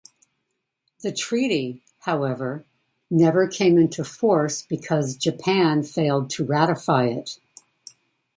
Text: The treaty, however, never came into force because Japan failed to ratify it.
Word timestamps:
The 1.03 1.11
treaty, 1.11 1.83
however, 1.99 2.65
never 3.11 3.45
came 3.47 3.77
into 3.77 4.03
force 4.03 4.63
because 4.63 5.15
Japan 5.15 5.83
failed 5.83 6.31
to 6.31 6.43
ratify 6.43 7.03
it. 7.05 7.39